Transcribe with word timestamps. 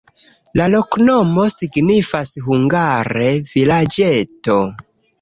La 0.59 0.65
loknomo 0.75 1.43
signifas 1.57 2.33
hungare: 2.49 3.31
vilaĝeto. 3.55 4.61